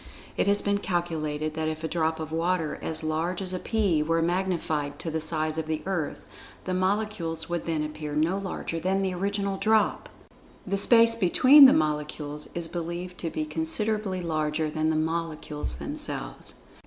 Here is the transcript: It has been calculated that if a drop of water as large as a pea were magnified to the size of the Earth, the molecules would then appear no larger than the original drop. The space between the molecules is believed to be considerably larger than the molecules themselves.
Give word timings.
It 0.35 0.47
has 0.47 0.63
been 0.63 0.79
calculated 0.79 1.53
that 1.53 1.67
if 1.67 1.83
a 1.83 1.87
drop 1.87 2.19
of 2.19 2.31
water 2.31 2.79
as 2.81 3.03
large 3.03 3.39
as 3.39 3.53
a 3.53 3.59
pea 3.59 4.01
were 4.01 4.19
magnified 4.23 4.97
to 4.97 5.11
the 5.11 5.19
size 5.19 5.59
of 5.59 5.67
the 5.67 5.83
Earth, 5.85 6.21
the 6.65 6.73
molecules 6.73 7.49
would 7.49 7.67
then 7.67 7.83
appear 7.83 8.15
no 8.15 8.39
larger 8.39 8.79
than 8.79 9.03
the 9.03 9.13
original 9.13 9.57
drop. 9.57 10.09
The 10.65 10.75
space 10.77 11.13
between 11.13 11.67
the 11.67 11.73
molecules 11.73 12.49
is 12.55 12.67
believed 12.67 13.19
to 13.19 13.29
be 13.29 13.45
considerably 13.45 14.23
larger 14.23 14.71
than 14.71 14.89
the 14.89 14.95
molecules 14.95 15.75
themselves. 15.75 16.55